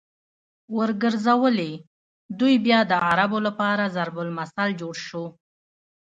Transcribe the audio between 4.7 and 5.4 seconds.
جوړ شو